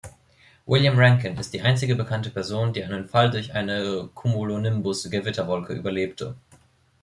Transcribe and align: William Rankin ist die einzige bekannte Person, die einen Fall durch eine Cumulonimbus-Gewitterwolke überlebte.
William 0.65 0.97
Rankin 0.97 1.37
ist 1.37 1.53
die 1.53 1.61
einzige 1.61 1.93
bekannte 1.95 2.31
Person, 2.31 2.73
die 2.73 2.83
einen 2.83 3.07
Fall 3.07 3.29
durch 3.29 3.53
eine 3.53 4.09
Cumulonimbus-Gewitterwolke 4.15 5.73
überlebte. 5.73 6.35